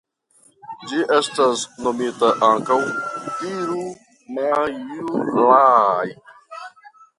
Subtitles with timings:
[0.91, 2.79] Ĝi estas nomita ankaŭ
[3.43, 6.19] Tirumajilai.